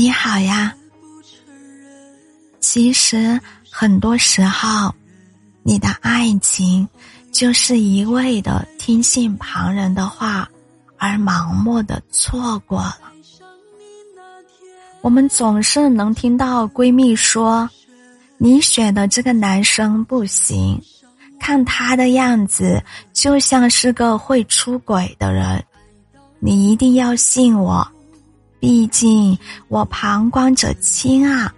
[0.00, 0.74] 你好呀。
[2.58, 3.38] 其实
[3.70, 4.94] 很多时候，
[5.62, 6.88] 你的爱情
[7.30, 10.48] 就是一味的听信旁人的话，
[10.96, 13.12] 而盲目的错过了。
[15.02, 17.68] 我们总是能听到闺蜜说
[18.40, 20.80] ：“你选的这个男生不行，
[21.38, 25.62] 看他的样子就像是个会出轨的人，
[26.38, 27.86] 你一定要信我，
[28.60, 29.36] 毕竟
[29.68, 31.52] 我旁观者清啊。”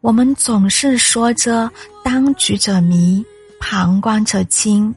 [0.00, 1.68] 我们总是说着
[2.04, 3.24] “当局者迷，
[3.58, 4.94] 旁观者清”。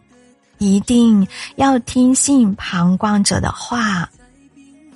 [0.60, 4.10] 一定要听信旁观者的话，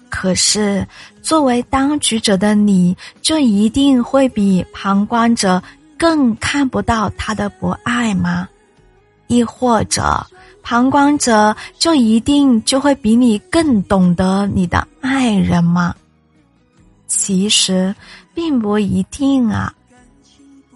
[0.10, 0.86] 可是
[1.22, 5.64] 作为当局者的你，就一定会比旁观者
[5.98, 8.46] 更看不到他的不爱吗？
[9.28, 10.28] 亦或者，
[10.64, 15.94] 旁观者就一定就会比你更懂得你的爱人吗？
[17.08, 17.94] 其实，
[18.34, 19.72] 并不一定啊。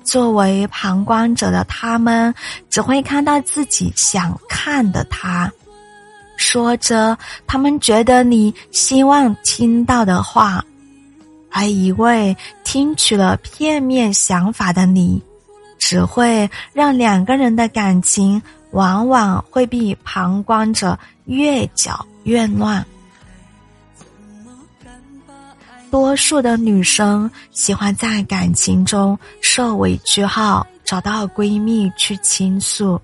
[0.03, 2.33] 作为旁观者的他们，
[2.69, 5.51] 只会看到自己想看的他，
[6.37, 10.63] 说着他们觉得你希望听到的话，
[11.49, 15.21] 而一味听取了片面想法的你，
[15.77, 22.85] 只会让两个人的感情往往会比旁观者越搅越乱。
[25.89, 33.01] 多数的女生喜欢在感情中受委屈后找到闺蜜去倾诉，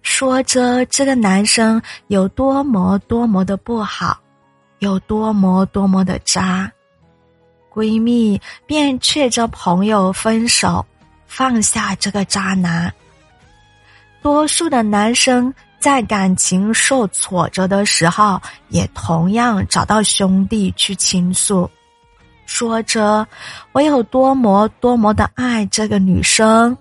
[0.00, 4.18] 说着这个男生有多么多么的不好，
[4.78, 6.72] 有多么多么的渣，
[7.70, 10.84] 闺蜜便劝着朋友分手，
[11.26, 12.92] 放下这个渣男。
[14.22, 21.70] 多数的男生在感情受挫折的时候，也同样找到兄弟去倾诉。
[22.46, 23.26] 说着，
[23.72, 26.76] 我有多么多么的爱这个女生，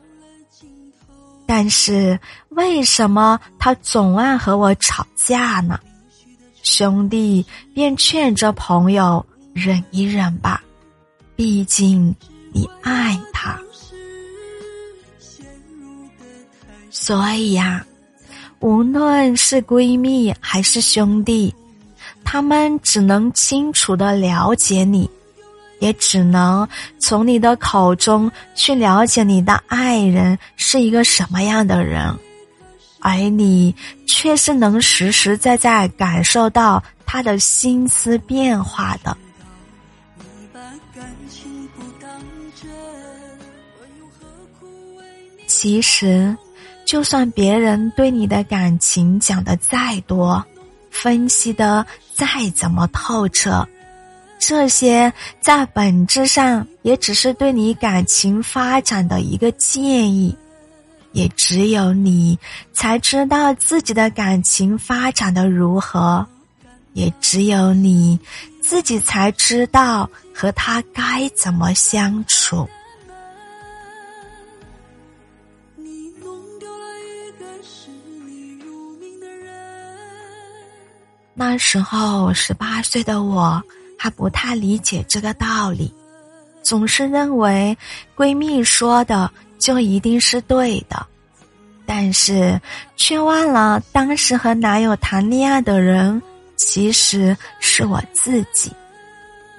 [1.46, 5.80] 但是为什么她总爱和我吵架呢？
[6.64, 10.62] 兄弟便劝着朋友忍一忍吧，
[11.36, 12.14] 毕竟
[12.52, 13.60] 你爱她。
[16.90, 17.86] 所以呀，
[18.60, 21.54] 无论是闺蜜还是兄弟，
[22.24, 25.10] 他们只能清楚的了解你。
[25.80, 26.68] 也只能
[26.98, 32.12] 从你的口中去了解你的爱人是一个什么样的人，
[33.00, 33.76] 而你
[34.08, 39.16] 却是能实实在在感受到他的心思变化的。
[45.46, 46.36] 其实，
[46.88, 50.42] 就算别人对你的感情讲的再多，
[50.90, 52.26] 分析的再
[52.56, 53.68] 怎么透彻。
[54.40, 55.12] 这些
[55.42, 60.34] 在本质上也只是对你感情发展的一个建议，
[61.12, 62.40] 也只有你
[62.72, 66.26] 才知道自己的感情发展的如何，
[66.94, 68.18] 也只有你
[68.62, 72.66] 自己才知道和他该怎么相处。
[81.38, 83.64] 那时候十八岁的我。
[84.00, 85.92] 还不太理解这个道理，
[86.62, 87.76] 总是认为
[88.16, 89.28] 闺蜜说的
[89.58, 91.04] 就一定是对的，
[91.84, 92.62] 但是
[92.96, 96.22] 却忘了当时和男友谈恋爱的人
[96.56, 98.72] 其实是我自己。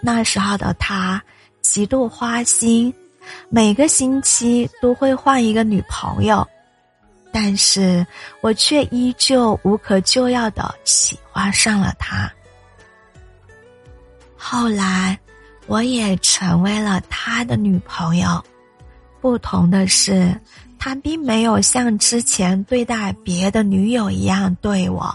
[0.01, 1.21] 那时候的他
[1.61, 2.95] 极度花心，
[3.49, 6.47] 每个星期都会换一个女朋友，
[7.33, 8.07] 但是
[8.41, 12.31] 我却依旧无可救药的喜欢上了他。
[14.37, 15.19] 后来，
[15.67, 18.43] 我也成为了他的女朋友。
[19.21, 20.33] 不同的是，
[20.79, 25.13] 他并没有像之前对待别的女友一样对我，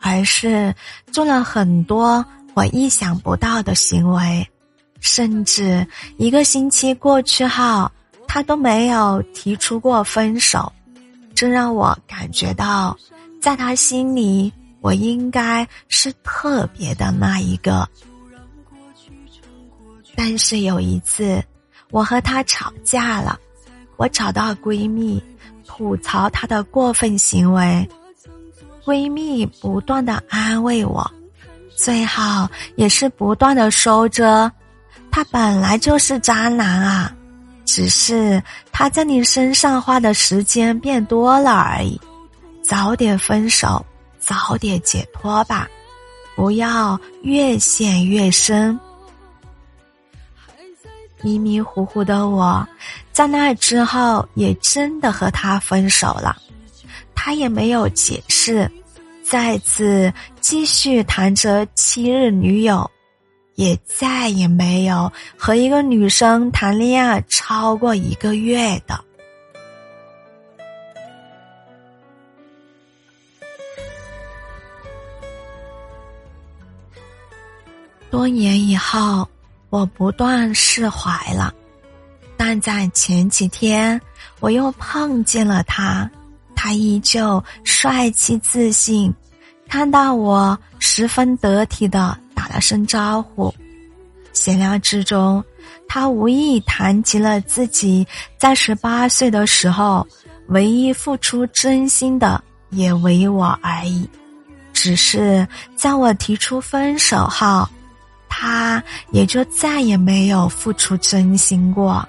[0.00, 0.72] 而是
[1.10, 2.24] 做了很多
[2.54, 4.46] 我意想不到的行为。
[5.00, 5.86] 甚至
[6.16, 7.90] 一个星期过去后，
[8.26, 10.72] 他都没有提出过分手，
[11.34, 12.96] 这让我感觉到，
[13.40, 17.88] 在他心里，我应该是特别的那一个。
[20.16, 21.42] 但是有一次，
[21.90, 23.38] 我和她吵架了，
[23.96, 25.22] 我找到闺蜜
[25.66, 27.88] 吐槽她的过分行为，
[28.84, 31.10] 闺蜜不断的安慰我，
[31.74, 34.50] 最后也是不断的说着，
[35.10, 37.12] 他本来就是渣男啊，
[37.64, 42.00] 只是他在你身上花的时间变多了而已，
[42.62, 43.84] 早点分手，
[44.18, 45.68] 早点解脱吧。
[46.36, 48.78] 不要越陷越深。
[51.22, 52.66] 迷迷糊糊的我，
[53.12, 56.36] 在那之后也真的和他分手了，
[57.14, 58.70] 他也没有解释，
[59.22, 62.90] 再次继续谈着昔日女友，
[63.54, 68.98] 也再也没有和一个女生谈恋爱超过一个月的。
[78.10, 79.28] 多年以后。
[79.70, 81.52] 我不断释怀了，
[82.36, 84.00] 但在前几天，
[84.38, 86.08] 我又碰见了他，
[86.54, 89.12] 他依旧帅气自信，
[89.74, 93.52] 看到我十分得体的打了声招呼。
[94.32, 95.42] 闲聊之中，
[95.88, 98.06] 他无意谈及了自己
[98.38, 100.06] 在十八岁的时候，
[100.46, 102.40] 唯一付出真心的
[102.70, 104.08] 也唯我而已，
[104.72, 105.44] 只是
[105.74, 107.68] 在我提出分手后。
[108.28, 108.80] 他
[109.10, 112.08] 也就再也没有付出真心过。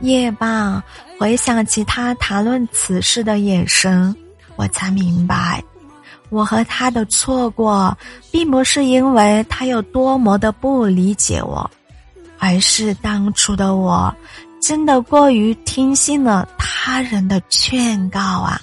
[0.00, 0.82] 夜半
[1.24, 4.14] 回想起他谈论此事的眼神，
[4.56, 5.64] 我才明白，
[6.28, 7.96] 我和他的错过，
[8.30, 11.70] 并不是因为他有多么的不理解我，
[12.38, 14.14] 而是当初的我，
[14.60, 18.60] 真的过于听信了他人的劝告啊。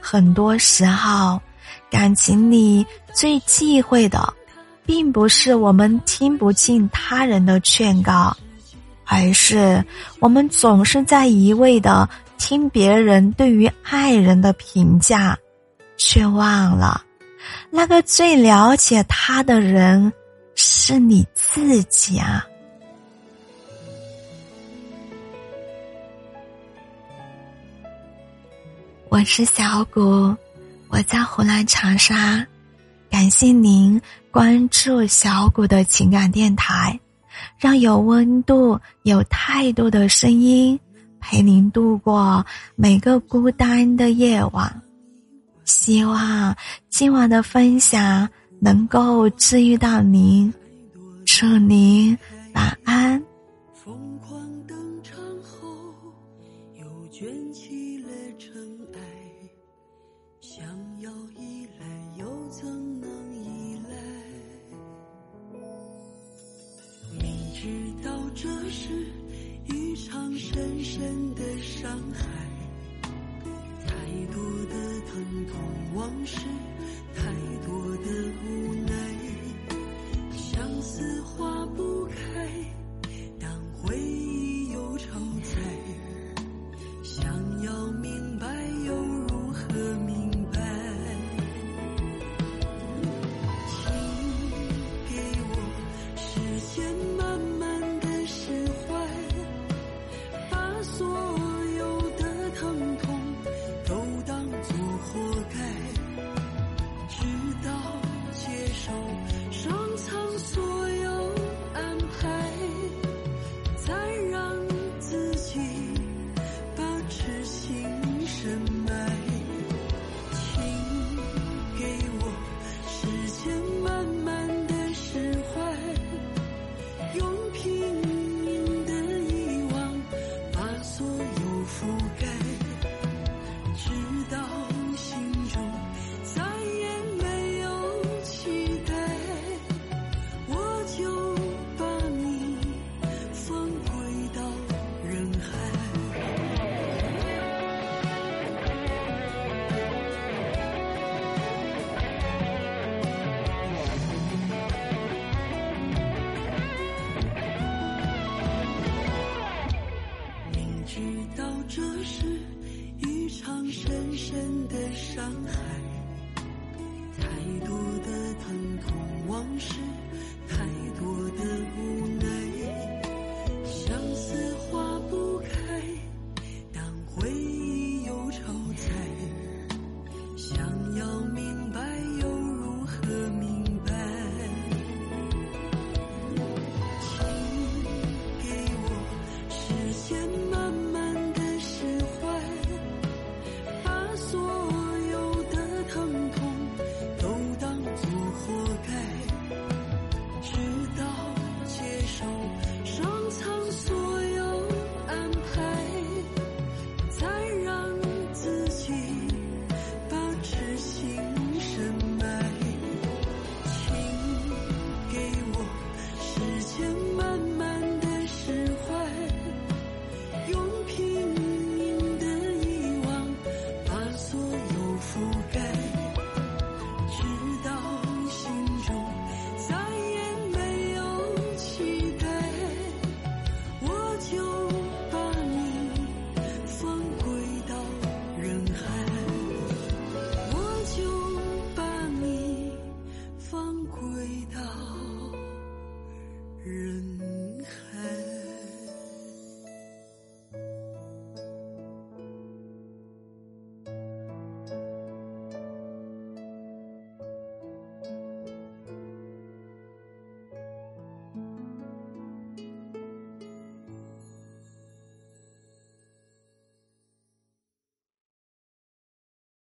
[0.00, 1.38] 很多时候，
[1.90, 4.32] 感情里最忌讳的，
[4.86, 8.34] 并不是我们听不进他人的劝告，
[9.10, 9.82] 而是
[10.20, 12.06] 我们总是在一味的
[12.36, 15.36] 听别人对于爱人的评价，
[15.96, 17.02] 却忘了，
[17.70, 20.12] 那个最了解他的人
[20.54, 22.46] 是你自己啊。
[29.08, 30.36] 我是小谷，
[30.88, 32.46] 我在湖南长沙，
[33.10, 33.98] 感谢您
[34.30, 37.00] 关注小谷的情感电台，
[37.56, 40.78] 让有温度、有态度的声音
[41.20, 42.44] 陪您度过
[42.76, 44.82] 每个孤单的夜晚。
[45.64, 46.56] 希望
[46.88, 48.28] 今晚的分享
[48.60, 50.52] 能够治愈到您，
[51.26, 52.16] 祝您
[52.54, 53.22] 晚安。
[60.40, 60.64] 想
[61.00, 61.57] 要一
[76.26, 76.46] 是